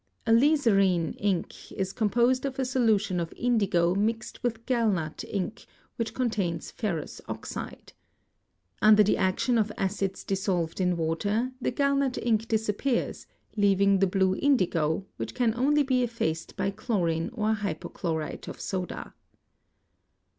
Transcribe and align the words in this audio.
"Alizarine" 0.27 1.13
ink 1.19 1.71
is 1.73 1.93
composed 1.93 2.43
of 2.43 2.57
a 2.57 2.65
solution 2.65 3.19
of 3.19 3.31
indigo 3.37 3.93
mixed 3.93 4.41
with 4.41 4.65
gallnut 4.65 5.23
+ 5.23 5.23
ink, 5.31 5.67
which 5.97 6.15
contains 6.15 6.71
ferrous 6.71 7.21
oxide. 7.27 7.93
Under 8.81 9.03
the 9.03 9.15
action 9.15 9.59
of 9.59 9.71
acids 9.77 10.23
dissolved) 10.23 10.81
in 10.81 10.97
water, 10.97 11.51
the 11.61 11.71
gallnut 11.71 12.17
ink 12.25 12.47
disappears, 12.47 13.27
leaving 13.55 13.99
the 13.99 14.07
blue 14.07 14.35
indigo, 14.37 15.05
which 15.17 15.35
can' 15.35 15.53
only 15.55 15.83
be 15.83 16.01
effaced 16.01 16.55
by 16.57 16.71
chlorine 16.71 17.29
or 17.33 17.53
hypochlorite 17.53 18.47
of 18.47 18.59
soda. 18.59 19.13